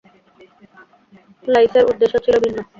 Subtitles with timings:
[1.47, 2.59] লাঈছের উদ্দেশ্য ছিল ভিন্ন।